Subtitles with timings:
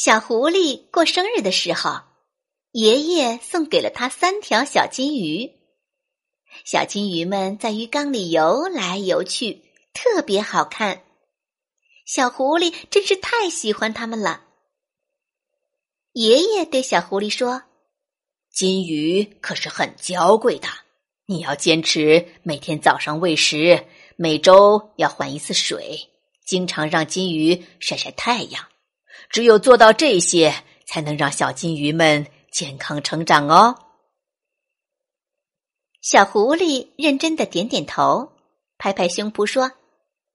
[0.00, 2.02] 小狐狸过生日的时候，
[2.70, 5.50] 爷爷送给了他三条小金鱼。
[6.64, 9.60] 小金鱼们在鱼缸里游来游去，
[9.92, 11.02] 特别好看。
[12.06, 14.44] 小狐狸真是太喜欢它们了。
[16.12, 17.64] 爷爷对小狐狸说
[18.54, 20.68] ：“金鱼可是很娇贵的，
[21.26, 26.08] 你要坚持每天早上喂食，每周要换一次水，
[26.46, 28.64] 经常让金鱼晒晒太阳。”
[29.28, 33.78] 只有做到这些，才能让小金鱼们健康成长哦。
[36.00, 38.32] 小狐狸认真的点点头，
[38.78, 39.72] 拍拍胸脯说：“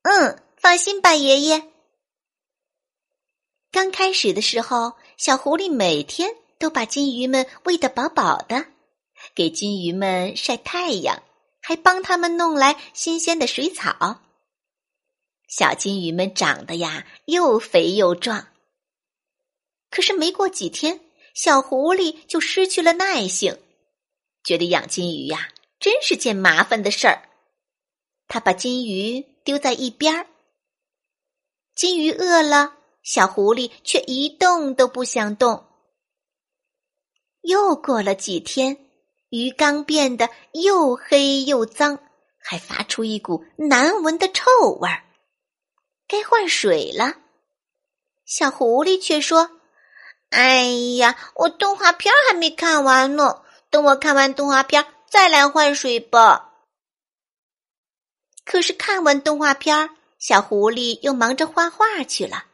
[0.03, 1.69] 嗯，放心吧，爷爷。”
[3.71, 8.67] 刚开始的时候，小狐狸每天都把金鱼们喂得饱饱的，
[9.33, 11.23] 给金鱼们晒太阳，
[11.61, 14.19] 还帮他们弄来新鲜的水草。
[15.47, 18.47] 小金鱼们长得呀，又肥又壮。
[19.93, 21.01] 可是没过几天，
[21.35, 23.59] 小狐狸就失去了耐性，
[24.43, 25.49] 觉得养金鱼呀
[25.79, 27.29] 真是件麻烦的事儿。
[28.27, 30.25] 他把金鱼丢在一边儿。
[31.75, 35.63] 金鱼饿了，小狐狸却一动都不想动。
[37.41, 38.89] 又过了几天，
[39.29, 41.99] 鱼缸变得又黑又脏，
[42.39, 44.49] 还发出一股难闻的臭
[44.81, 45.03] 味儿。
[46.07, 47.17] 该换水了，
[48.25, 49.59] 小狐狸却说。
[50.33, 50.63] 哎
[50.97, 56.55] 呀，我动画片还没看完呢，等我看完动画片再来换水吧。
[58.43, 62.45] 可是看完动画片，小狐狸又忙着画画去了。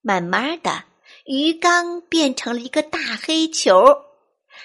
[0.00, 0.84] 慢慢的，
[1.26, 3.84] 鱼缸变成了一个大黑球，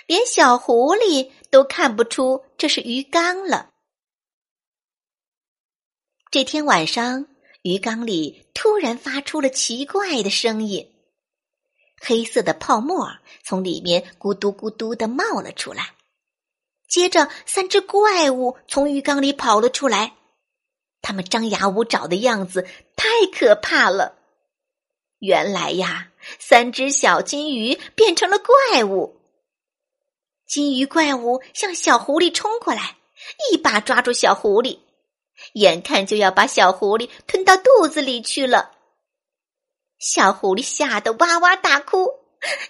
[0.07, 3.71] 连小狐狸都看不出这是鱼缸了。
[6.31, 7.27] 这天晚上，
[7.63, 10.92] 鱼缸里突然发出了奇怪的声音。
[12.05, 13.09] 黑色的泡沫
[13.45, 15.93] 从里面咕嘟咕嘟的冒了出来，
[16.89, 20.15] 接着三只怪物从浴缸里跑了出来，
[21.01, 24.17] 他们张牙舞爪的样子太可怕了。
[25.19, 29.21] 原来呀，三只小金鱼变成了怪物。
[30.45, 32.97] 金鱼怪物向小狐狸冲过来，
[33.49, 34.79] 一把抓住小狐狸，
[35.53, 38.72] 眼看就要把小狐狸吞到肚子里去了。
[40.03, 42.09] 小狐狸吓得哇哇大哭：“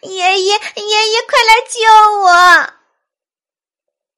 [0.04, 1.82] 爷爷，爷爷，快来救
[2.22, 2.74] 我！”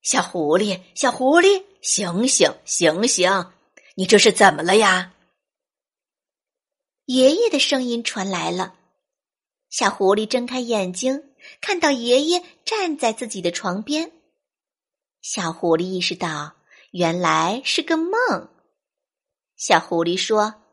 [0.03, 3.51] 小狐狸，小狐狸，醒醒，醒醒！
[3.95, 5.13] 你这是怎么了呀？
[7.05, 8.75] 爷爷的声音传来了。
[9.69, 14.11] 小狐狸睁开眼睛，看到爷爷站在自己的床边。
[15.21, 16.57] 小狐狸意识到，
[16.91, 18.49] 原来是个梦。
[19.55, 20.64] 小狐狸说。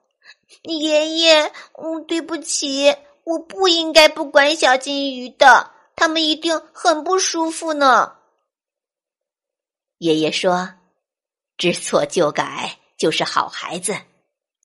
[0.63, 2.95] 爷爷，嗯，对不起，
[3.25, 8.17] 我不应该不管小金鱼的，他们一定很不舒服呢。
[9.99, 10.75] 爷爷说
[11.57, 13.97] ：“知错就改就是好孩子。”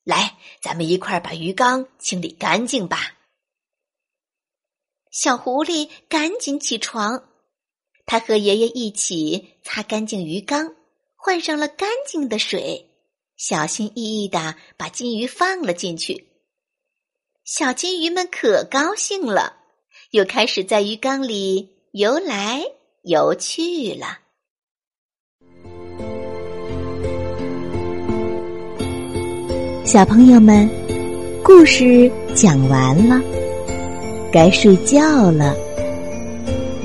[0.04, 3.18] 来，咱们一块儿把鱼缸清理干净吧。
[5.12, 7.28] 小狐狸赶紧起床，
[8.06, 10.76] 他和爷爷一起擦干净鱼缸，
[11.16, 12.90] 换上了干净的水。
[13.38, 16.26] 小心翼翼的把金鱼放了进去，
[17.46, 19.58] 小金鱼们可高兴了，
[20.10, 22.64] 又开始在鱼缸里游来
[23.04, 24.18] 游去了。
[29.86, 30.68] 小朋友们，
[31.44, 33.22] 故事讲完了，
[34.32, 35.56] 该睡觉了，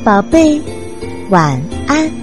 [0.04, 0.60] 宝贝，
[1.30, 1.58] 晚
[1.88, 2.21] 安。